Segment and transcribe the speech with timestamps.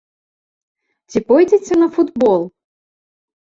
[1.13, 2.41] Ці пойдзеце на футбол?